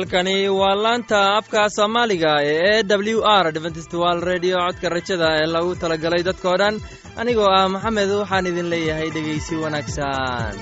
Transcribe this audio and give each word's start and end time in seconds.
halkani 0.00 0.48
waa 0.60 0.74
laanta 0.84 1.18
afka 1.38 1.60
soomaaliga 1.76 2.32
ee 2.52 2.78
e 2.80 2.82
w 3.16 3.20
r 3.42 3.46
dventstwal 3.56 4.18
redio 4.30 4.56
codka 4.66 4.88
rajada 4.96 5.28
ee 5.40 5.46
lagu 5.54 5.72
talagalay 5.82 6.22
dadkoo 6.28 6.56
dhan. 6.62 6.74
Anigoo 7.20 7.50
ah 7.58 7.66
maxamed 7.74 8.10
waxaan 8.20 8.48
idin 8.50 8.68
leeyahay 8.72 9.08
dhegaysi 9.16 9.54
wanaagsan. 9.62 10.54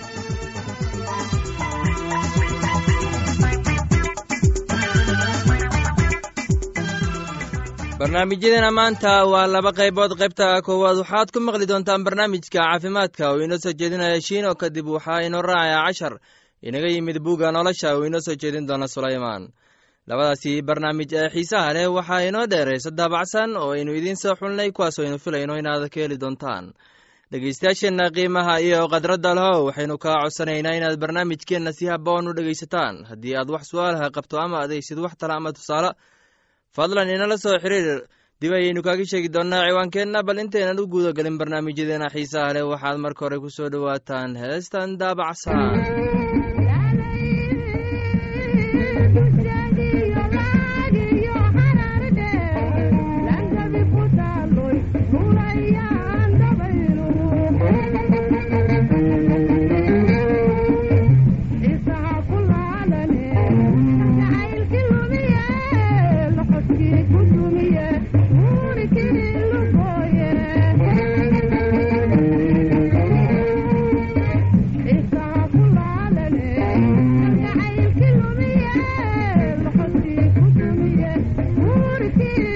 Barnaamijyadeena 7.99 8.71
maanta 8.79 9.13
waa 9.33 9.47
laba 9.55 9.73
qaybood. 9.79 10.13
Qaybta 10.21 10.63
koowaad 10.67 10.99
waxaad 11.03 11.29
ku 11.35 11.41
maqli 11.41 11.67
doontaan 11.71 12.05
barnaamijka 12.07 12.51
caafimaadka 12.59 13.25
oo 13.31 13.41
inoo 13.45 13.59
soo 13.59 13.73
jeedinaya 13.81 14.21
shiino 14.27 14.55
kadib 14.55 14.87
waxaa 14.97 15.21
inoo 15.27 15.43
raacaya 15.43 15.83
cashar 15.87 16.15
inaga 16.63 16.89
yimid 16.95 17.19
buugga 17.25 17.53
nolosha 17.53 17.97
uu 17.99 18.05
inoo 18.09 18.21
soo 18.27 18.35
jeedin 18.41 18.67
doona 18.69 18.89
sulaymaan 18.89 19.49
labadaasi 20.09 20.63
barnaamij 20.69 21.13
ee 21.21 21.29
xiisaha 21.35 21.73
leh 21.77 21.87
waxaa 21.97 22.23
inoo 22.29 22.47
dheeraysa 22.53 22.91
daabacsan 22.99 23.57
oo 23.57 23.71
aynu 23.77 23.93
idiin 23.99 24.17
soo 24.17 24.35
xulnay 24.41 24.71
kuwaas 24.77 24.99
aynu 24.99 25.19
filayno 25.25 25.55
inaad 25.61 25.89
ka 25.93 26.01
heli 26.01 26.17
doontaan. 26.23 26.73
Dhegeystayaasheenna 27.33 28.07
qiimaha 28.17 28.55
iyo 28.67 28.89
khadradda 28.93 29.31
lehow 29.39 29.61
waxaynu 29.69 29.97
kaa 30.05 30.17
codsanaynaa 30.23 30.77
inaad 30.79 30.97
barnaamijkeenna 31.03 31.73
si 31.79 31.85
haboon 31.93 32.29
u 32.29 32.33
dhegaysataan. 32.37 32.95
Haddii 33.11 33.35
aad 33.37 33.51
wax 33.55 33.65
su'aalaha 33.71 34.09
qabto 34.17 34.37
ama 34.41 34.57
adaysid 34.65 34.99
wax 35.05 35.13
tala 35.21 35.35
ama 35.37 35.53
tusaale 35.53 35.91
fadlan 36.77 37.09
inala 37.15 37.37
soo 37.45 37.59
xiriir. 37.63 38.01
Dib 38.41 38.53
ayaynu 38.53 38.81
kaaga 38.87 39.05
sheegi 39.11 39.29
doonnaa 39.35 39.67
ciwaankeenna 39.69 40.23
bal 40.27 40.39
intaynan 40.41 40.81
u 40.81 40.87
guuda 40.93 41.13
gelin 41.13 41.37
barnaamijyadeena 41.41 42.09
xiisaha 42.15 42.55
leh. 42.57 42.65
Waxaad 42.73 42.97
marka 43.05 43.21
hore 43.25 43.39
ku 43.45 43.51
soo 43.57 43.69
dhowaataan 43.73 44.31
heestan 44.43 44.97
daabacsan 45.01 46.48
ورثي 82.01 82.48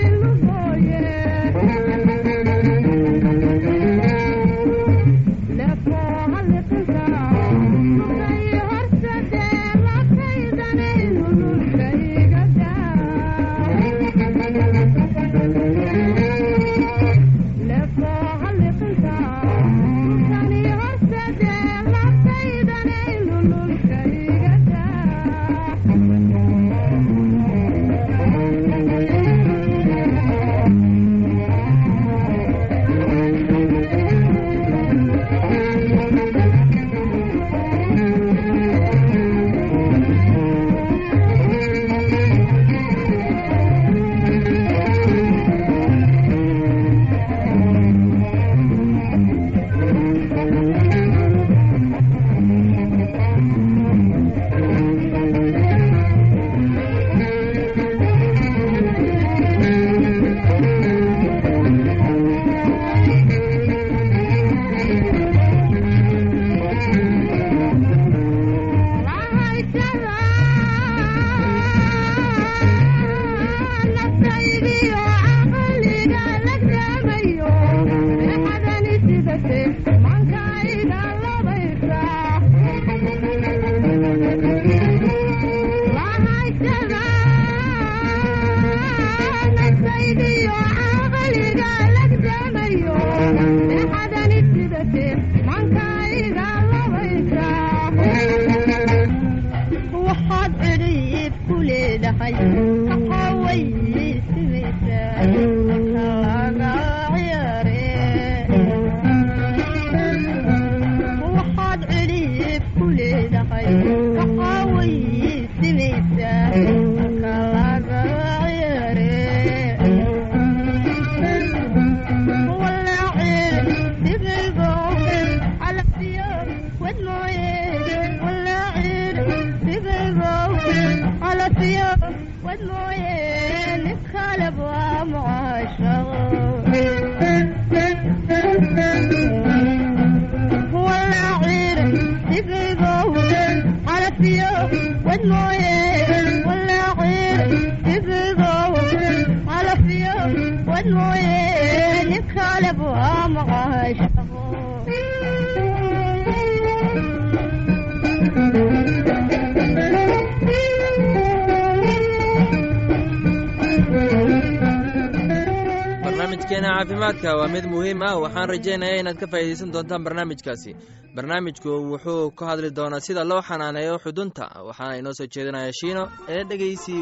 barnaamijkeena 166.52 166.84
caafimaadka 166.84 167.37
waa 167.37 167.49
mid 167.49 167.64
muhiim 167.64 168.02
ah. 168.02 168.16
Waxaan 168.20 168.49
rajaynayaa 168.49 169.00
inaad 169.00 169.16
ka 169.16 169.26
faa'iidaysan 169.26 169.72
doontaan 169.72 170.04
barnaamijkaasi. 170.04 170.76
Barnaamijku 171.14 171.69
wuxuu 171.69 172.31
ka 172.31 172.46
hadli 172.46 172.70
doonaa 172.76 173.00
sida 173.00 173.25
loo 173.25 173.43
xanaaneeyo 173.43 173.99
xudunta. 174.04 174.44
Waxaana 174.69 174.96
inoo 174.96 175.12
soo 175.14 175.26
jeedinaya 175.26 175.72
shiino 175.72 176.08
ee 176.28 176.44
dhegaysi 176.44 176.93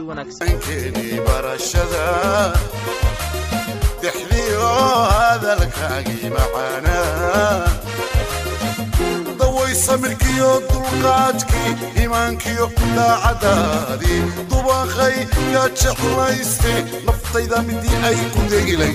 daway 9.39 9.75
samirkiyo 9.75 10.51
yaa 15.55 15.69
jeclayste 15.83 16.73
naftayda 17.07 17.63
midii 17.63 17.97
ay 18.09 18.17
ku 18.35 18.41
degilay 18.51 18.95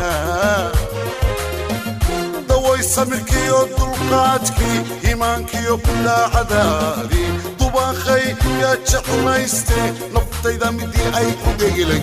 samirkiiyo 2.93 3.59
dulqaadkii 3.77 4.77
iimaankiyo 5.09 5.75
daacadaadii 6.05 7.29
dubaaqay 7.59 8.25
yaa 8.61 8.75
jeclayste 8.91 9.79
naftayda 10.15 10.67
midii 10.77 11.09
ay 11.19 11.29
ku 11.43 11.49
dhegilay 11.59 12.01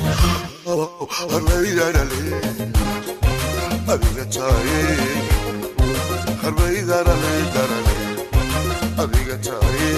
harbaydarale 6.42 7.96
adiga 9.02 9.36
taaye 9.46 9.96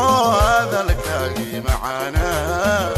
hadalkaagii 0.00 1.60
macaanaa 1.68 2.90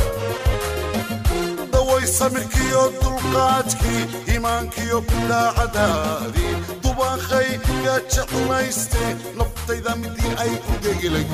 daway 1.72 2.04
samirkiiyo 2.18 2.82
dulqaadkii 3.02 4.02
iimaankiyo 4.32 4.98
daacadaadii 5.30 6.54
dubaaqay 6.84 7.48
yaa 7.86 7.98
jeclayste 8.14 9.04
naftayda 9.38 9.92
midii 10.02 10.32
ay 10.44 10.52
ku 10.66 10.72
dhegilay 10.84 11.26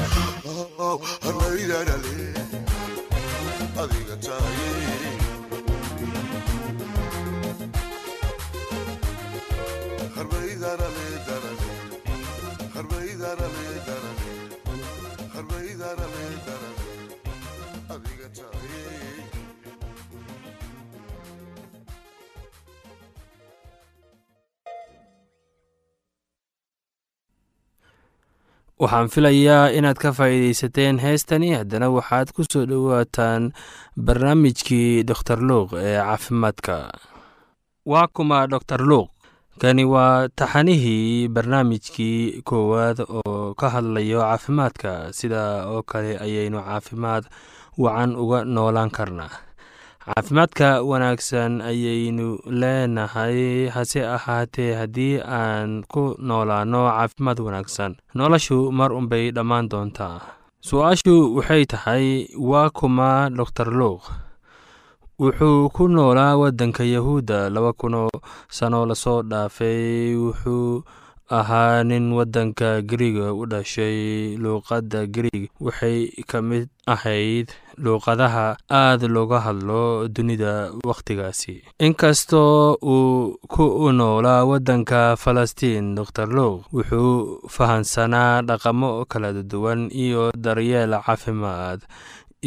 waxaan 28.82 29.08
filayaa 29.08 29.72
inaad 29.78 29.96
ka 30.02 30.12
faa'iidaysateen 30.12 30.98
heestani. 31.04 31.54
Haddana 31.56 31.88
waxaad 31.96 32.28
ku 32.36 32.42
soo 32.52 32.64
dhowaataan 32.70 33.52
barnaamijkii 34.06 35.04
doktor 35.10 35.38
luuq 35.48 35.72
ee 35.80 35.96
caafimaadka. 36.00 36.76
Waa 37.90 38.06
kuma 38.14 38.46
doktor 38.46 38.80
luuq. 38.90 39.08
Kani 39.60 39.84
waa 39.88 40.28
taxanihii 40.38 41.28
barnaamijkii 41.28 42.42
koowaad 42.44 42.98
oo 43.08 43.54
ka 43.60 43.66
hadlayo 43.74 44.20
caafimaadka. 44.20 45.12
Sida 45.18 45.42
oo 45.72 45.82
kale 45.82 46.18
ayaynu 46.20 46.60
caafimaad 46.60 47.24
wacan 47.78 48.16
uga 48.16 48.44
noolaan 48.44 48.90
karnaa 48.90 49.30
caafimaadka 50.06 50.82
wanaagsan 50.82 51.60
ayaynu 51.60 52.38
leenahay 52.46 53.66
hase 53.68 54.06
ahaatee 54.06 54.74
haddii 54.80 55.18
aan 55.38 55.82
ku 55.92 56.14
noolaano 56.18 56.86
caafimaad 56.90 57.38
wanaagsan. 57.46 57.96
Noloshu 58.14 58.72
mar 58.72 58.92
unbay 58.92 59.30
dhammaan 59.36 59.68
doontaa. 59.68 60.20
Su'aashu 60.68 61.34
waxay 61.36 61.64
tahay 61.66 62.06
waa 62.38 62.70
kuma 62.70 63.30
doktor 63.30 63.68
luuq 63.80 64.02
wuxuu 65.18 65.68
ku 65.74 65.88
noolaa 65.88 66.36
waddanka 66.36 66.84
yahuudda 66.84 67.50
laba 67.50 67.72
kunoo 67.72 68.10
sano 68.48 68.86
la 68.86 68.94
soo 68.94 69.22
dhaafay. 69.22 70.14
Wuxuu 70.14 70.82
ahaa 71.38 71.82
nin 71.84 72.12
waddanka 72.12 72.82
gariga 72.82 73.32
u 73.34 73.46
dhashay. 73.46 74.36
Luuqadda 74.38 75.06
gariig 75.06 75.50
waxay 75.60 76.10
ka 76.30 76.42
mid 76.42 76.68
ahayd 76.86 77.50
luuqadaha 77.84 78.56
aad 78.80 79.00
looga 79.14 79.38
hadlo 79.46 80.08
dunida 80.14 80.52
wakhtigaasi 80.88 81.54
inkastoo 81.86 82.74
uu 82.94 83.36
ku 83.52 83.64
noolaa 83.98 84.44
waddanka 84.50 85.00
falastiin 85.22 85.94
doktor 85.98 86.28
luuq 86.36 86.60
wuxuu 86.76 87.14
fahansanaa 87.54 88.42
dhaqamo 88.48 89.04
kala 89.10 89.32
duwan 89.52 89.80
iyo 90.04 90.32
daryeel 90.44 90.92
caafimaad 91.06 91.80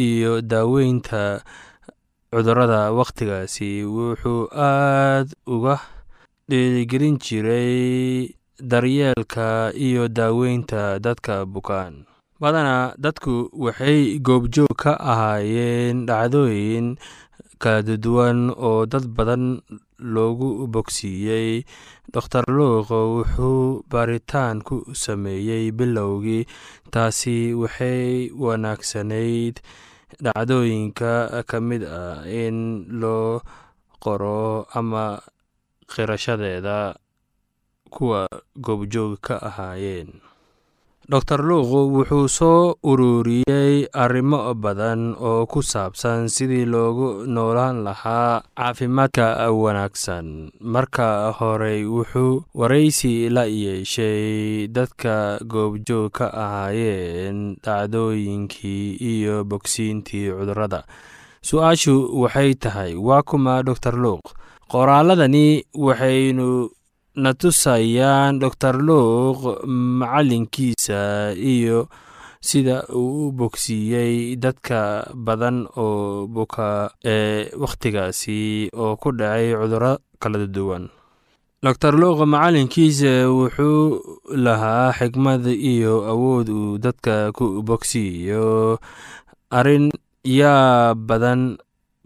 iyo 0.08 0.42
daaweynta 0.42 1.42
cudurrada 2.34 2.82
wakhtigaasi 3.00 3.84
wuxuu 3.96 4.42
aad 4.54 5.28
uga 5.56 5.76
dhiirigelin 6.50 7.18
jiray 7.26 8.30
daryeelka 8.72 9.72
iyo 9.88 10.08
daaweynta 10.08 11.00
dadka 11.00 11.46
bukaan 11.46 12.06
badanaa 12.42 12.96
dadku 13.04 13.34
waxay 13.66 14.20
goobjoog 14.28 14.74
ka 14.82 14.92
ahaayeen 15.12 16.06
dhacdooyin 16.08 16.88
kala 17.64 17.96
duwan 18.04 18.40
oo 18.68 18.86
dad 18.92 19.06
badan 19.18 19.60
loogu 20.00 20.50
bogsiiyey. 20.74 21.64
Doktor 22.14 22.44
luuq 22.58 22.90
wuxuu 22.90 23.84
baaritaan 23.92 24.64
ku 24.68 24.82
sameeyey 25.04 25.70
bilowgii 25.78 26.48
taasi 26.94 27.54
waxay 27.62 28.32
wanaagsanayd 28.44 29.56
dhacdooyinka 30.24 31.44
ka 31.50 31.58
mid 31.68 31.84
ah 31.86 32.24
in 32.26 32.88
loo 33.02 33.44
qoro 34.04 34.66
ama 34.80 35.06
qirashadeeda 35.92 36.96
kuwa 37.94 38.26
goobjoog 38.66 39.20
ka 39.22 39.36
ahaayeen 39.50 40.10
doktor 41.10 41.42
luuq 41.42 41.70
wuxuu 41.96 42.28
soo 42.30 42.76
ururiyey 42.86 43.90
arrimo 44.04 44.54
badan 44.54 45.18
oo 45.18 45.46
ku 45.50 45.60
saabsan 45.66 46.30
sidii 46.30 46.66
loogu 46.70 47.26
noolaan 47.26 47.82
lahaa 47.88 48.42
caafimaadka 48.58 49.50
wanaagsan. 49.50 50.52
Marka 50.62 51.34
horey 51.38 51.82
wuxuu 51.90 52.46
waraysi 52.54 53.30
la 53.34 53.46
yeeshay 53.50 54.68
dadka 54.70 55.42
goobjoog 55.52 56.12
ka 56.14 56.28
ahaayeen 56.44 57.58
dhacdooyinkii 57.66 59.02
iyo 59.02 59.42
bogsiintii 59.50 60.30
cudurrada. 60.38 60.84
Su'aashu 61.42 61.96
waxay 62.22 62.54
tahay 62.54 62.94
waa 62.96 63.24
kuma 63.26 63.64
doktor 63.66 63.96
luuq 63.98 64.22
qoraaladani 64.70 65.66
waxaynu 65.74 66.70
na 67.24 67.32
tusayaan 67.42 68.40
doktor 68.44 68.76
luuq 68.88 69.40
macalinkiisa 70.00 71.34
iyo 71.36 71.88
sida 72.42 72.84
uu 72.96 73.28
u 73.28 73.32
bogsiiyey 73.36 74.36
dadka 74.44 74.80
badan 75.16 75.68
oo 75.78 76.28
buka 76.28 76.92
ee 77.06 77.52
wakhtigaasi 77.64 78.70
oo 78.74 78.96
ku 79.02 79.12
dhacay 79.12 79.52
cudurro 79.60 79.94
kala 80.22 80.48
duwan. 80.48 80.88
Doktor 81.64 81.94
luuq 82.00 82.24
macalinkiisa 82.34 83.28
wuxuu 83.28 84.00
lahaa 84.46 84.94
xikmad 84.96 85.44
iyo 85.52 86.08
awood 86.12 86.48
uu 86.50 86.78
dadka 86.80 87.32
ku 87.36 87.60
bogsiiyo 87.68 88.80
arrin 89.52 89.92
yaa 90.24 90.96
badan 90.96 91.58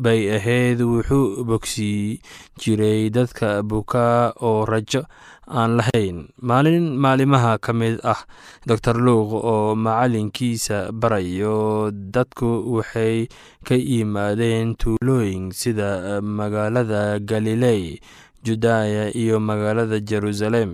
bay 0.04 0.22
ahayd 0.38 0.80
wuxuu 0.82 1.44
bogsii 1.48 2.20
jiray 2.60 3.10
dadka 3.10 3.64
bukaa 3.64 4.34
oo 4.48 4.66
rajo 4.66 5.02
aan 5.48 5.72
lahayn. 5.80 6.18
Maalin 6.42 6.86
maalimaha 7.04 7.58
ka 7.66 7.72
mid 7.74 8.00
ah 8.14 8.22
doktor 8.68 8.96
luuq 9.06 9.30
oo 9.54 9.76
macalinkiisa 9.76 10.92
barayo 10.92 11.92
dadku 11.92 12.50
waxay 12.76 13.28
ka 13.68 13.76
yimaadeen 13.76 14.76
tuulooyin 14.80 15.52
sida 15.52 16.22
magaalada 16.22 17.20
galiley 17.20 18.00
judaya 18.46 19.12
iyo 19.16 19.40
magaalada 19.40 20.00
jerusalem. 20.00 20.72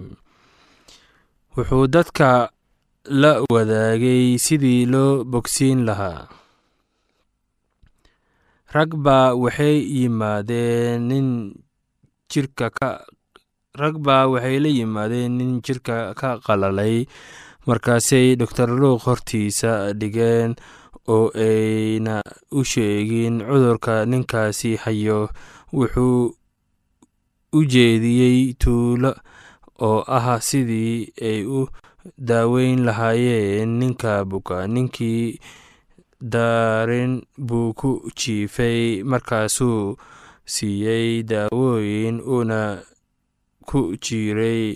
Wuxuu 1.58 1.88
dadka 1.90 2.50
la 3.10 3.42
wadaagay 3.54 4.38
sidii 4.38 4.86
loo 4.86 5.24
bogsiin 5.26 5.86
lahaa 5.90 6.28
rag 8.74 8.92
baa 9.06 9.34
waxay 9.44 9.78
la 14.64 14.70
yimaadeen 14.78 15.32
nin 15.40 15.62
jirka 15.66 15.98
ka 16.20 16.30
qalalay. 16.46 16.96
Markaasay 17.68 18.28
doktor 18.40 18.70
luuq 18.82 19.02
hortiisa 19.06 19.72
dhigeen 20.00 20.52
oo 21.14 21.26
ayna 21.48 22.16
u 22.58 22.60
sheegin 22.72 23.36
cudurka 23.48 23.94
ninkaasi 24.12 24.72
hayo. 24.84 25.20
Wuxuu 25.78 26.20
u 27.58 27.60
jeediyey 27.72 28.40
tuulo 28.62 29.12
oo 29.88 30.00
ah 30.18 30.28
sidii 30.48 31.14
ay 31.30 31.40
u 31.46 31.60
daaweyn 32.28 32.80
lahaayeen 32.88 33.70
ninka 33.80 34.26
buka 34.30 34.58
ninkii 34.74 35.40
daarin 36.22 37.24
buu 37.48 37.74
ku 37.74 37.92
jiifay 38.20 39.04
markaasuu 39.04 39.96
siiyey 40.54 41.24
daawooyin 41.24 42.20
uuna 42.34 42.84
ku 43.70 43.96
jiiray 44.06 44.76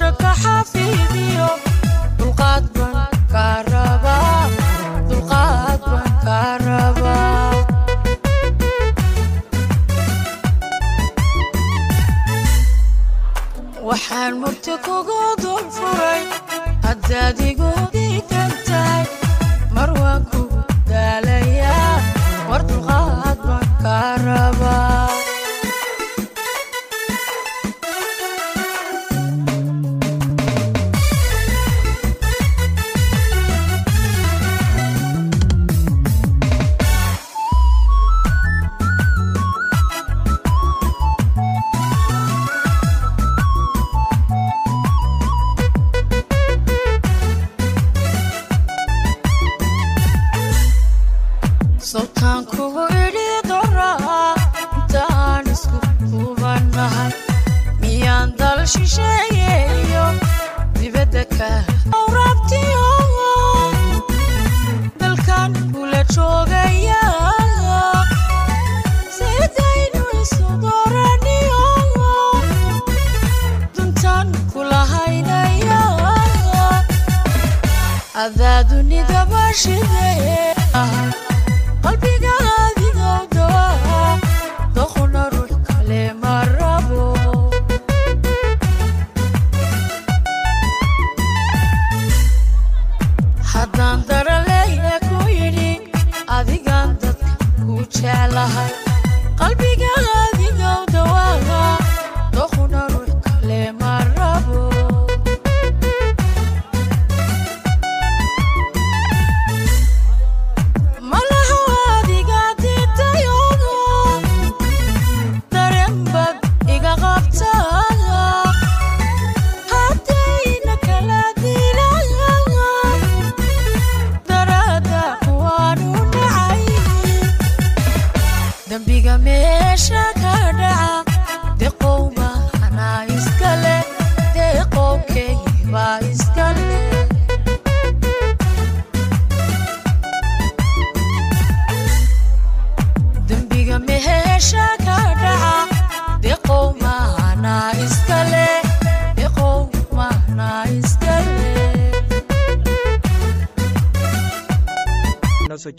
adoo 0.00 0.12
dusha 0.18 1.65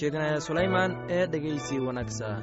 jeedinaya 0.04 0.40
sulaymaan 0.48 0.92
ee 1.18 1.24
dhegeysi 1.34 1.76
wanaagsan. 1.88 2.42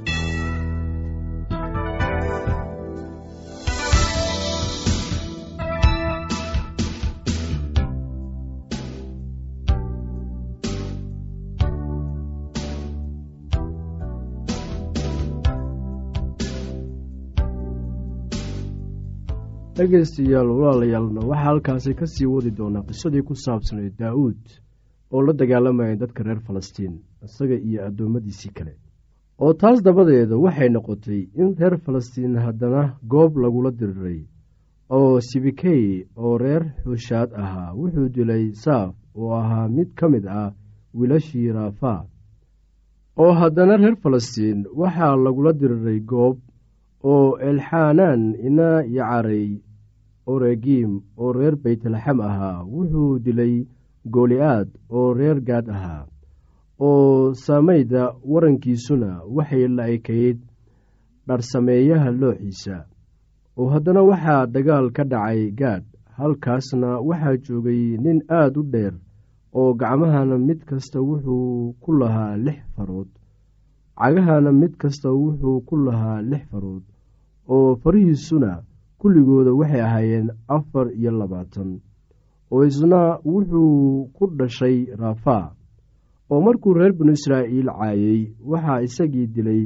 Dhegaystayaal 19.76 20.48
walaalayaalna 20.58 21.20
waxaa 21.30 21.44
halkaasi 21.44 21.94
ka 22.00 22.06
sii 22.14 22.26
wadi 22.34 22.50
doonaa 22.58 22.86
qisadii 22.88 23.22
ku 23.28 23.34
saabsanayd 23.44 23.94
daa'uud 24.02 24.42
oo 25.14 25.22
la 25.26 25.32
dagaalamaya 25.40 25.96
dadka 26.02 26.22
reer 26.26 26.40
falastiin 26.46 26.94
isaga 27.26 27.56
iyo 27.68 27.78
addoommadiisii 27.88 28.52
kale. 28.56 28.74
Oo 29.42 29.52
taas 29.60 29.78
dabadeeda 29.86 30.36
waxay 30.44 30.68
noqotay 30.74 31.20
in 31.40 31.48
reer 31.58 31.76
falastiin 31.84 32.34
haddana 32.44 32.82
goob 33.12 33.32
lagula 33.44 33.70
diriray 33.70 34.20
oo 34.96 35.20
sibikey 35.28 35.84
oo 36.16 36.38
reer 36.38 36.62
xuushaad 36.84 37.30
ahaa 37.42 37.74
wuxuu 37.78 38.08
dilay 38.14 38.44
saaf 38.64 38.94
oo 39.20 39.30
ahaa 39.40 39.68
mid 39.76 39.88
ka 39.98 40.06
mid 40.08 40.24
ah 40.26 40.50
wiilashii 40.98 41.52
raafaa 41.56 42.00
oo 43.22 43.32
haddana 43.40 43.76
reer 43.82 43.96
falastiin 44.02 44.58
waxaa 44.80 45.16
lagula 45.24 45.52
diriray 45.60 46.00
goob 46.00 46.36
oo 47.12 47.38
elxanaan 47.48 48.22
ina 48.48 48.68
yacarey 48.96 49.48
oregiim 50.26 50.92
oo 51.16 51.32
reer 51.32 51.56
beytlaxem 51.64 52.20
ahaa 52.20 52.64
wuxuu 52.74 53.18
dilay 53.24 53.54
goli'aad 54.14 54.68
oo 54.90 55.14
reer 55.18 55.40
gaad 55.40 55.68
ahaa 55.74 56.06
oo 56.80 57.34
saamayda 57.34 58.02
warankiisuna 58.32 59.10
waxay 59.36 59.68
la 59.68 59.84
ekayd 59.96 60.38
dharsameeyaha 61.26 62.10
looxiisa. 62.20 62.76
Oo 63.56 63.68
haddana 63.72 64.02
waxaa 64.02 64.46
dagaal 64.46 64.90
ka 64.96 65.04
dhacay 65.04 65.50
gaadh 65.60 65.84
halkaasna 66.18 67.00
waxaa 67.08 67.36
joogay 67.44 67.82
nin 68.04 68.18
aada 68.28 68.60
u 68.60 68.62
dheer 68.72 68.94
oo 69.54 69.70
gacmahana 69.80 70.38
mid 70.38 70.60
kasta 70.68 70.98
wuxuu 71.00 71.72
ku 71.82 71.90
lahaa 72.00 72.36
lix 72.36 72.58
farood 72.76 73.08
cagahana 74.00 74.52
mid 74.52 74.74
kasta 74.76 75.08
wuxuu 75.20 75.60
ku 75.68 75.74
lahaa 75.86 76.20
lix 76.30 76.42
farood 76.50 76.82
oo 77.48 77.76
farihiisuna 77.82 78.50
kulligooda 78.98 79.52
waxay 79.60 79.80
ahaayeen 79.88 80.28
afar 80.56 80.86
iyo 80.98 81.10
labaatan 81.20 81.70
oo 82.54 82.62
isna 82.70 83.00
wuxuu 83.32 84.08
ku 84.16 84.24
dhashay 84.38 84.76
raafaa 85.00 85.46
oo 86.32 86.40
markuu 86.46 86.74
reer 86.78 86.92
binu 86.98 87.12
israa'iil 87.18 87.68
caayey 87.78 88.20
waxaa 88.50 88.80
isagii 88.86 89.26
dilay 89.34 89.62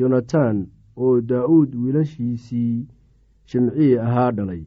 yonatan 0.00 0.56
oo 1.04 1.14
daa'uud 1.30 1.70
wiilashiisii 1.82 2.74
shimcii 3.50 3.92
ahaa 4.06 4.30
dhalay. 4.36 4.62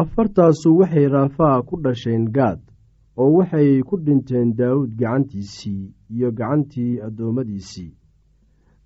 Afartaasu 0.00 0.70
waxay 0.78 1.06
raafaa 1.14 1.62
ku 1.68 1.74
dhasheen 1.84 2.24
gaad 2.36 2.60
oo 3.20 3.30
waxay 3.38 3.70
ku 3.88 3.94
dhinteen 4.04 4.48
daa'uud 4.58 4.90
gacantiisii 5.00 5.82
iyo 6.14 6.28
gacantii 6.38 7.00
addoommadiisii. 7.06 7.92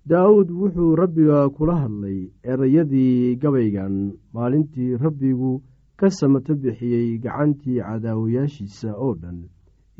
Daa'uud 0.09 0.49
wuxuu 0.59 0.95
rabbiga 1.01 1.49
kula 1.55 1.75
hadlay 1.83 2.19
erayadii 2.51 3.35
gabaygan 3.41 3.95
maalintii 4.33 4.97
rabbigu 5.03 5.51
ka 5.99 6.09
samato 6.09 6.55
bixiyey 6.55 7.17
gacantii 7.23 7.79
cadaawayaashiisa 7.87 8.89
oo 8.97 9.13
dhan 9.21 9.39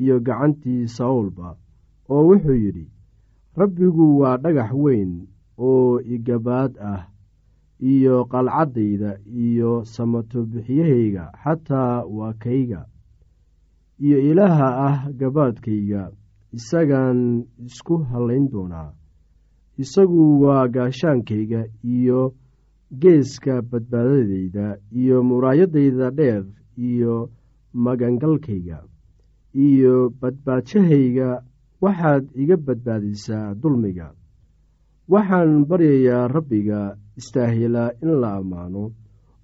iyo 0.02 0.20
gacantii 0.20 0.88
sawlba 0.88 1.58
oo 2.10 2.24
wuxuu 2.30 2.56
yidhi 2.64 2.86
rabbigu 3.56 4.06
waa 4.20 4.38
dhagax 4.38 4.72
weyn 4.74 5.28
oo 5.58 6.00
igabaad 6.16 6.74
ah 6.82 7.02
iyo 7.80 8.26
qalcaddayda 8.32 9.20
iyo 9.46 9.84
samato 9.86 10.44
bixiyahayga 10.52 11.32
xataa 11.44 12.04
waa 12.18 12.34
kayga 12.34 12.82
iyo 14.00 14.18
ilaaha 14.30 14.68
ah 14.88 14.98
gabaadkayga 15.20 16.12
isagaan 16.54 17.46
isku 17.66 17.98
hallayn 17.98 18.46
doonaa. 18.52 18.94
Isagu 19.78 20.42
waa 20.44 20.68
gaashaankayga 20.68 21.66
iyo 21.84 22.34
geeska 23.02 23.62
badbaadadayda 23.62 24.78
iyo 24.92 25.24
muraayadayda 25.24 26.12
dheer 26.12 26.44
iyo 26.78 27.30
magangalkayga 27.74 28.80
iyo 29.54 30.10
badbaadshahayga 30.22 31.30
waxaad 31.82 32.24
iga 32.36 32.58
badbaadisaa 32.58 33.54
dulmiga. 33.62 34.14
Waxaan 35.10 35.66
baryayaa 35.70 36.28
rabbiga 36.28 36.98
istaahilaa 37.18 37.92
in 38.02 38.12
la 38.22 38.30
ammaano 38.40 38.92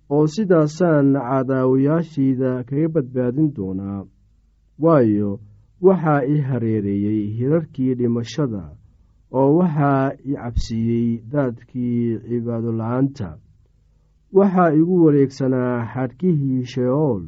oo 0.10 0.26
sidaasaan 0.28 1.14
cadaawayaashayda 1.14 2.64
kaga 2.64 2.90
badbaadin 2.96 3.54
doonaa. 3.56 4.06
Waayo 4.80 5.40
waxaa 5.82 6.24
i 6.34 6.38
hareereeyey 6.50 7.22
hirarkii 7.38 7.94
dhimashada 8.00 8.64
oo 9.38 9.50
waxaa 9.60 10.12
i 10.30 10.34
cabsiiyey 10.42 11.10
daadkii 11.32 12.20
cibaadola'aanta 12.30 13.30
waxaa 14.38 14.72
igu 14.82 14.96
wareegsanaa 15.06 15.76
xadhkihii 15.94 16.64
sheeool 16.74 17.24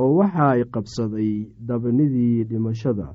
oo 0.00 0.10
waxaa 0.18 0.54
i 0.62 0.64
qabsaday 0.74 1.32
dabnidii 1.68 2.44
dhimashada. 2.50 3.08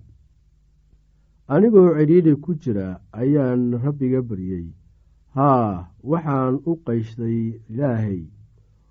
Anigoo 1.53 1.89
cidhiidhi 1.97 2.33
ku 2.43 2.51
jira 2.63 2.87
ayaan 3.21 3.63
rabbiga 3.83 4.21
baryey 4.29 4.65
haa 5.35 5.87
waxaan 6.11 6.55
u 6.69 6.73
qayshtay 6.85 7.37
ilaahay 7.69 8.21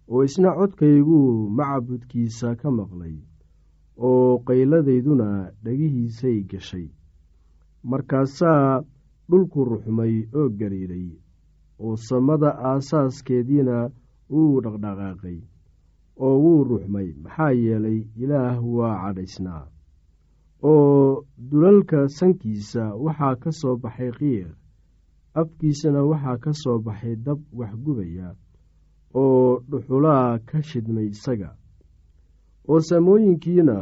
oo 0.09 0.23
isna 0.29 0.51
codkayguu 0.59 1.49
macbudkiisa 1.59 2.55
ka 2.61 2.71
maqlay 2.79 3.17
oo 4.09 4.39
qayladayduna 4.47 5.29
dhegihiisay 5.65 6.39
gashay. 6.51 6.87
Markaasaa 7.91 8.83
dhulku 9.33 9.65
ruxmay 9.65 10.15
oo 10.39 10.49
gariiray 10.61 11.09
oo 11.85 11.97
samada 12.09 12.51
aasaaskeediina 12.71 13.77
wuu 14.31 14.61
dhaqdhaqaaqay 14.65 15.39
oo 16.27 16.37
wuu 16.45 16.65
ruxmay 16.71 17.09
maxaa 17.25 17.53
yeelay 17.63 17.99
ilaah 18.23 18.57
waa 18.77 18.95
cadhaysnaa. 19.03 19.65
Oo 20.63 21.25
dulalka 21.51 22.09
sankiisa 22.19 22.85
waxaa 23.05 23.35
ka 23.43 23.51
soo 23.61 23.77
baxay 23.83 24.11
qiiq 24.19 24.49
afkiisana 25.41 26.01
waxaa 26.11 26.37
ka 26.45 26.53
soo 26.63 26.79
baxay 26.87 27.15
dab 27.27 27.41
waxgubaya 27.59 28.29
oo 29.23 29.61
dhuxulaa 29.71 30.39
ka 30.49 30.59
shidmay 30.69 31.09
isaga. 31.15 31.51
Oo 32.69 32.81
saamooyinkiina 32.89 33.77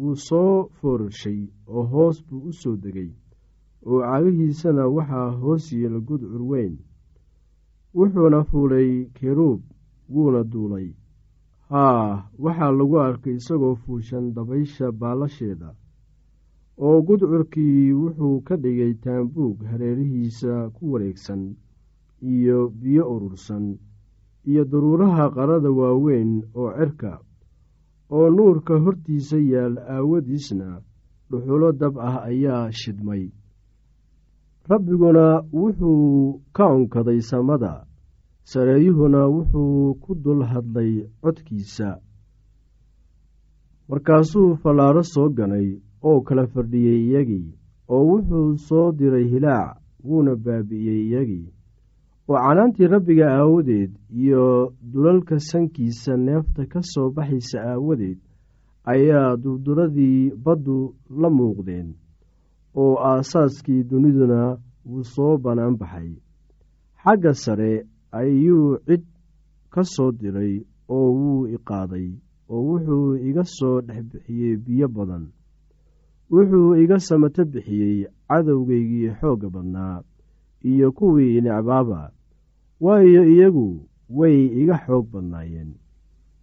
wuu 0.00 0.16
soo 0.28 0.68
foorarshay 0.78 1.40
oo 1.66 1.82
hoos 1.92 2.16
buu 2.26 2.42
u 2.48 2.52
soo 2.52 2.76
degay 2.76 3.10
oo 3.86 4.00
cagihiisana 4.02 4.84
waxaa 4.96 5.30
hoos 5.40 5.72
yeela 5.72 5.98
gudcur 6.00 6.42
weyn 6.42 6.74
wuxuuna 7.94 8.44
fuulay 8.44 9.06
keruub 9.16 9.60
wuuna 10.12 10.42
duulay. 10.44 10.88
Haa 11.70 12.24
waxaa 12.38 12.72
lagu 12.72 12.96
arkay 13.00 13.34
isagoo 13.40 13.74
fuushan 13.74 14.32
dabaysha 14.34 14.92
baalasheeda 14.92 15.74
oo 16.78 17.02
gudcurkii 17.02 17.92
wuxuu 17.92 18.40
ka 18.46 18.56
dhigay 18.56 18.94
taambuug 18.94 19.62
hareerihiisa 19.70 20.70
ku 20.74 20.92
wareegsan 20.92 21.54
iyo 22.22 22.68
biyo 22.80 23.04
urursan 23.14 23.78
iyo 24.50 24.64
daruuraha 24.64 25.30
qarada 25.30 25.70
waaweyn 25.70 26.42
oo 26.54 26.70
cirka 26.78 27.20
oo 28.10 28.30
nuurka 28.30 28.78
hortiisa 28.84 29.38
yaal 29.38 29.78
aawadiisna 29.78 30.80
dhuxulo 31.30 31.72
dab 31.72 31.98
ah 31.98 32.16
ayaa 32.30 32.72
shidmay 32.72 33.30
rabbiguna 34.70 35.42
wuxuu 35.52 36.40
ka 36.56 36.64
onkaday 36.76 37.20
samada. 37.20 37.72
Sareeyuhuna 38.44 39.20
wuxuu 39.34 39.94
ku 40.02 40.14
dul 40.14 40.42
hadlay 40.50 40.92
codkiisa. 41.22 41.88
Markaasuu 43.88 44.56
fallaaro 44.62 45.02
soo 45.02 45.28
ganay 45.38 45.68
oo 46.08 46.20
kala 46.26 46.46
fadhiyey 46.46 47.00
iyagii 47.06 47.48
oo 47.94 48.02
wuxuu 48.10 48.56
soo 48.66 48.92
diray 48.98 49.26
hilaac 49.32 49.76
wuuna 50.04 50.32
baabi'iyey 50.44 51.00
iyagii. 51.08 51.46
Oo 52.28 52.38
canaantii 52.44 52.86
rabbiga 52.94 53.26
aawadeed 53.38 53.92
iyo 54.22 54.72
dulalka 54.92 55.38
sankiisa 55.38 56.16
neefta 56.16 56.62
ka 56.72 56.80
soo 56.92 57.10
baxaysa 57.16 57.58
aawadeed 57.72 58.18
ayaa 58.92 59.36
durduradii 59.42 60.30
baddu 60.44 60.94
la 61.20 61.28
muuqdeen 61.30 61.88
oo 62.74 62.94
aasaaskii 63.10 63.82
duniduna 63.90 64.58
wuu 64.86 65.04
soo 65.04 65.38
bannaan 65.38 65.76
baxay. 65.80 66.10
Xagga 67.02 67.32
sare 67.34 67.86
ayuu 68.12 68.78
cid 68.86 69.04
ka 69.70 69.82
soo 69.84 70.10
diray 70.12 70.54
oo 70.88 71.08
wuu 71.18 71.46
i 71.54 71.58
qaaday 71.68 72.08
oo 72.48 72.62
wuxuu 72.68 73.16
iga 73.28 73.44
soo 73.44 73.80
dhex 73.80 74.04
bixiyey 74.12 74.56
biyo 74.56 74.88
badan. 74.88 75.24
Wuxuu 76.30 76.74
iga 76.82 76.98
samato 76.98 77.44
bixiyey 77.44 78.06
cadowgaygii 78.28 79.10
xoogga 79.20 79.48
badnaa 79.54 80.02
iyo 80.70 80.92
kuwii 80.92 81.40
necbaaba 81.40 82.10
waayo 82.80 83.22
iyagu 83.32 83.86
way 84.18 84.36
iga 84.62 84.76
xoog 84.86 85.06
badnaayeen. 85.12 85.70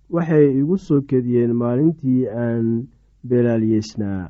Waxay 0.10 0.60
igu 0.60 0.78
soo 0.78 1.02
kediyeen 1.02 1.54
maalintii 1.54 2.28
aan 2.28 2.88
beelaaliyeysnaa 3.28 4.30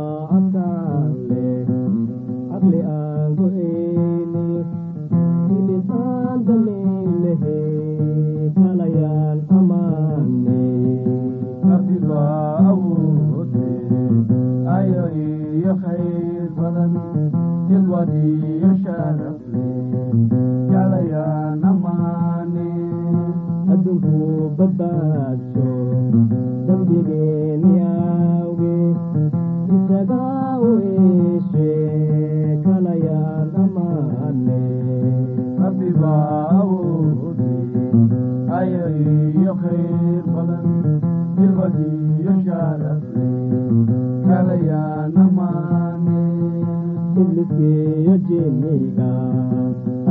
jinniga 48.97 49.11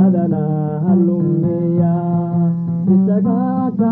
adana 0.05 0.41
halumeya 0.87 1.95
isaga 2.93 3.39
ka 3.77 3.91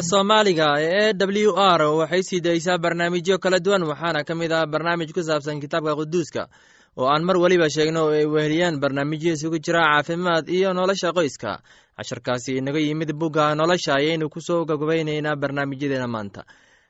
laanta 0.00 0.08
soomaaliga 0.16 0.68
ee 0.80 1.12
w 1.12 1.52
r 1.56 1.82
waxay 2.00 2.22
sii 2.22 2.40
daysaa 2.40 2.78
barnaamijyo 2.78 3.38
kala 3.38 3.58
duwan 3.60 3.82
waxaana 3.82 4.24
ka 4.24 4.34
mid 4.34 4.52
ah 4.52 4.66
barnaamij 4.66 5.12
ku 5.12 5.22
saabsan 5.22 5.60
kitaabka 5.60 5.94
quduuska 5.96 6.48
oo 6.96 7.06
aan 7.08 7.22
mar 7.24 7.36
weliba 7.36 7.68
sheegno 7.68 8.04
oo 8.04 8.12
ay 8.12 8.24
weheliyaan 8.26 8.80
barnaamijyo 8.80 9.32
isugu 9.32 9.58
jira 9.60 9.80
caafimaad 9.82 10.48
iyo 10.48 10.72
nolosha 10.72 11.12
qoyska. 11.12 11.60
Casharkaasi 11.96 12.56
inaga 12.56 12.78
yimid 12.80 13.12
bugga 13.12 13.54
nolosha 13.54 13.94
ayaynu 14.00 14.28
ku 14.30 14.40
soo 14.40 14.64
gagabaynaynaa 14.64 15.36
barnaamijyadeena 15.36 16.08
maanta. 16.08 16.44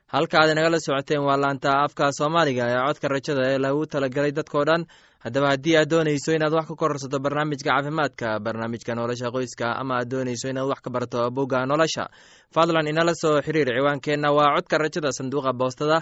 Halka 0.07 0.39
aad 0.39 0.49
inagala 0.55 0.79
socoteen 0.79 1.21
waa 1.27 1.37
laanta 1.37 1.83
afka 1.83 2.11
soomaaliga 2.11 2.63
ee 2.71 2.79
codka 2.87 3.07
rajada 3.07 3.41
ee 3.51 3.57
lagu 3.57 3.85
talagalay 3.85 4.31
dadkao 4.31 4.63
dhan 4.65 4.85
haddaba 5.23 5.47
haddii 5.53 5.75
aad 5.77 5.89
doonayso 5.89 6.33
inaad 6.33 6.53
wax 6.53 6.67
ka 6.67 6.75
kororsato 6.75 7.19
barnaamijka 7.19 7.69
caafimaadka 7.69 8.39
barnaamijka 8.45 8.95
nolosha 8.95 9.31
qoyska 9.35 9.67
ama 9.81 9.93
aad 9.99 10.09
doonayso 10.09 10.49
inaad 10.49 10.67
wax 10.71 10.79
ka 10.85 10.89
barto 10.89 11.29
bugga 11.35 11.65
nolosha 11.65 12.09
fadlan 12.55 12.87
inala 12.91 13.13
soo 13.21 13.41
xiriir 13.45 13.69
ciwaankeenna 13.77 14.29
waa 14.37 14.55
codka 14.55 14.77
rajada 14.77 15.11
sanduuqa 15.17 15.53
boostada 15.53 15.97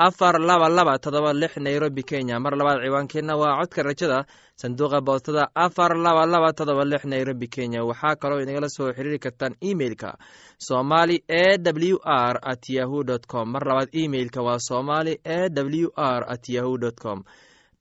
afar 0.00 0.40
laba 0.40 0.68
laba 0.68 0.98
todoba 0.98 1.32
lix 1.32 1.56
nairobi 1.60 2.02
kenya. 2.02 2.40
Mar 2.40 2.56
labaad 2.56 2.80
ciwaankeenna 2.84 3.36
waa 3.36 3.60
codka 3.60 3.82
rajada 3.82 4.24
sanduuqa 4.56 5.00
boostada 5.04 5.50
afar 5.54 5.92
laba 5.96 6.24
laba 6.26 6.52
todoba 6.52 6.84
lix 6.84 7.04
nairobi 7.04 7.48
kenya. 7.48 7.84
Waxaa 7.84 8.16
kaloo 8.16 8.40
inagala 8.40 8.68
soo 8.68 8.92
xiriiri 8.96 9.18
kartaan 9.18 9.54
emeilka 9.60 10.16
somali 10.58 11.16
e 11.28 11.58
w 11.58 11.98
r 12.04 12.36
at 12.42 12.64
yahu 12.70 13.04
com. 13.28 13.52
Mar 13.52 13.62
labaad 13.66 13.88
emeilka 13.92 14.40
waa 14.42 14.58
somali 14.58 15.20
e 15.24 15.50
w 15.52 15.90
r 15.96 16.24
at 16.28 16.48
yahu 16.48 16.78
com 17.02 17.24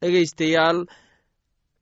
dhegeystayaal 0.02 0.78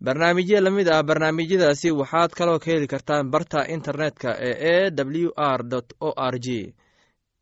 barnaamijyo 0.05 0.59
la 0.65 0.71
mid 0.77 0.87
ah 0.89 1.03
barnaamijyadaasi 1.09 1.91
waxaad 1.99 2.31
kaloo 2.37 2.59
ka 2.63 2.67
heli 2.71 2.87
kartaan 2.93 3.29
barta 3.33 3.59
internetka 3.75 4.29
ee 4.49 4.55
e 4.73 4.91
w 5.25 5.29
r 5.57 5.61
o 6.07 6.09
r 6.33 6.35
g 6.45 6.47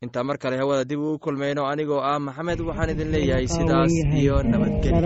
intaa 0.04 0.24
mar 0.28 0.36
kale 0.42 0.56
hawada 0.60 0.84
dib 0.90 1.00
uu 1.00 1.18
kulmayno 1.24 1.62
anigoo 1.72 2.00
ah 2.10 2.18
maxamed 2.26 2.60
waxaan 2.68 2.90
idin 2.94 3.10
leeyahay 3.14 3.46
sidaas 3.56 3.92
iyo 4.20 4.36
nabadgelyo 4.52 5.00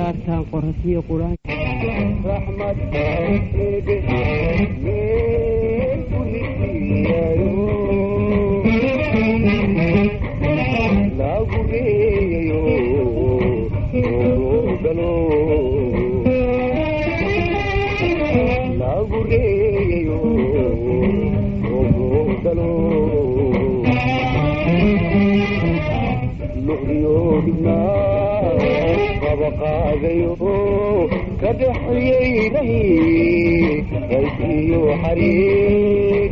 qabaqaadayo 29.22 30.32
ka 31.40 31.50
dhexyeynay 31.60 32.72
qaysiyo 34.10 34.82
xariir 35.02 36.30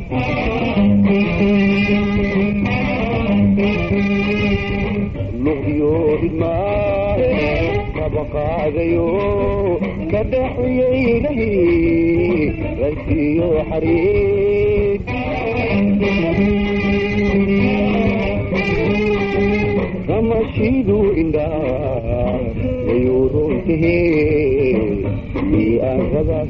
luqyo 5.44 5.92
idmaa 6.26 7.16
qabaqaadayo 7.96 9.08
ka 10.12 10.20
dhexyeynay 10.32 11.42
qaysiyo 12.80 13.48
xariir 13.70 14.67
ramashidu 20.48 20.98
indhaa 21.20 22.40
wayuuruntahe 22.88 23.96
miaraba 25.50 26.40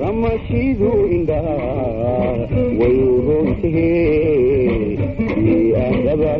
ramashidu 0.00 0.90
indhaa 1.16 2.48
wayuuruntahe 2.80 3.90
miaraba 5.44 6.34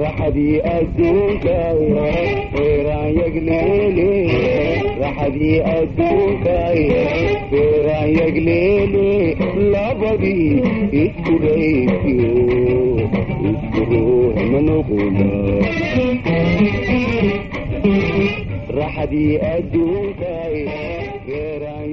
raxadii 0.00 0.56
adduunka 0.76 1.56
feeraan 2.54 3.10
yagleele 3.20 4.10
raxadii 5.02 5.58
adduunka 5.76 6.56
feeraan 7.86 8.10
yagleele 8.18 9.08
labadii 9.72 10.50
isku 11.02 11.34
dhaysiyo 11.44 12.32
isku 13.50 13.80
ruux 13.90 14.36
ma 14.52 14.60
noqona 14.68 15.28
raxadii 18.78 19.32
adduunka 19.54 20.32
feeraan 21.26 21.84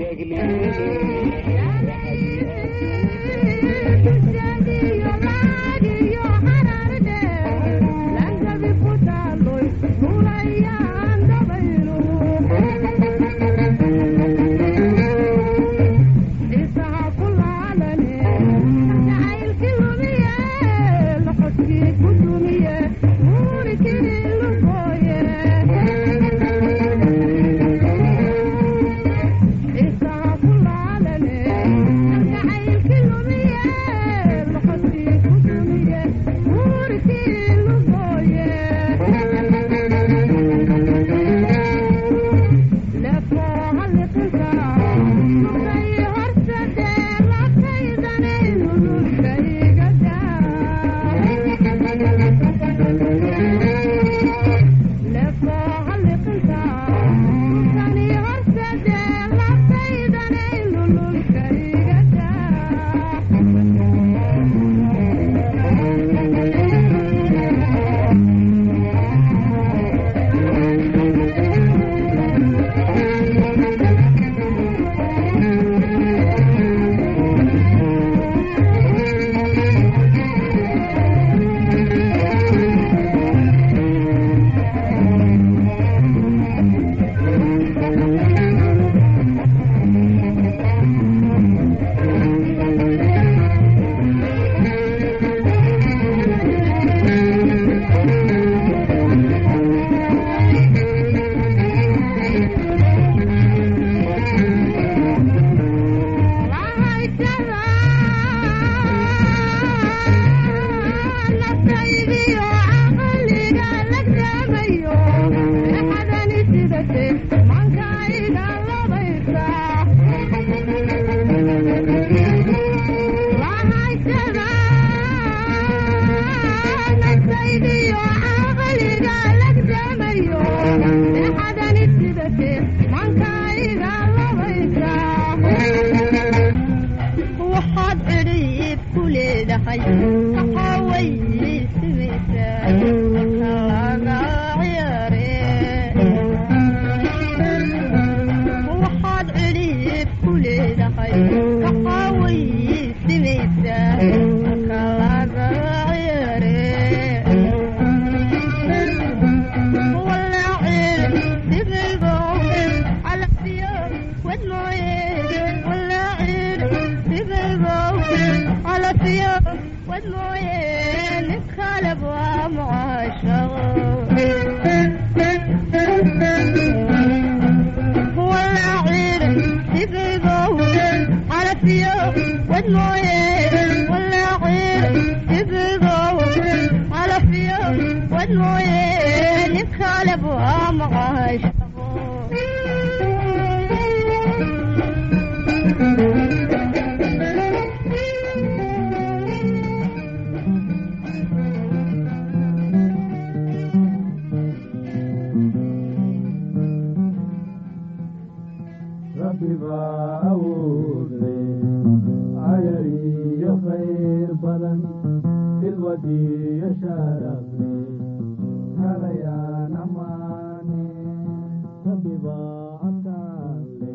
yagleele 170.48 171.92
bilwadiyo 172.00 173.40